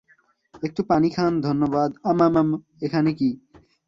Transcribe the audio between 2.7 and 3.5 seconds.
এখানে কি?